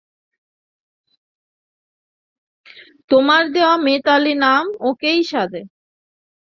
[3.11, 5.61] তোমার দেওয়া মিতালি নাম ওকেই সাজে।